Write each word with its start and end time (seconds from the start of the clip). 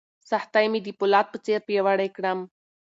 سختۍ 0.29 0.65
مې 0.71 0.79
د 0.83 0.87
فولاد 0.97 1.25
په 1.31 1.37
څېر 1.45 1.59
پیاوړی 1.67 2.09
کړم. 2.17 2.39